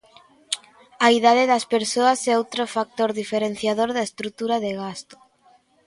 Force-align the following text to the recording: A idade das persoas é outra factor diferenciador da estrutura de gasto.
A 1.05 1.07
idade 1.17 1.43
das 1.51 1.65
persoas 1.73 2.19
é 2.31 2.33
outra 2.41 2.65
factor 2.75 3.09
diferenciador 3.21 3.89
da 3.93 4.03
estrutura 4.09 4.55
de 4.63 4.71
gasto. 4.81 5.15